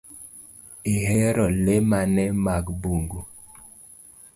Ihero 0.93 1.45
le 1.63 1.75
mane 1.89 2.25
mar 2.43 2.63
bungu? 2.81 3.19